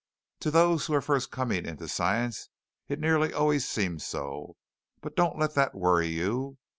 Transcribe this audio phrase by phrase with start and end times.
[0.39, 2.49] "To those who are first coming into Science
[2.87, 4.57] it nearly always seems so.
[4.99, 6.57] But don't let that worry you.